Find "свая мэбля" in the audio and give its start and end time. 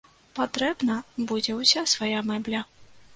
1.93-2.63